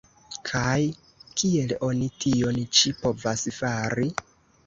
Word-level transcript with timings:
Kaj 0.47 0.77
kiel 1.41 1.73
oni 1.89 2.09
tion 2.23 2.59
ĉi 2.79 2.93
povas 3.03 3.45
fari? 3.61 4.09